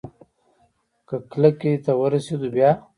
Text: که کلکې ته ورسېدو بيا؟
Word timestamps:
که 1.07 1.15
کلکې 1.31 1.71
ته 1.85 1.91
ورسېدو 2.01 2.47
بيا؟ 2.55 2.69